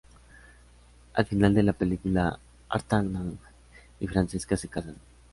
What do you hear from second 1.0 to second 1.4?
Al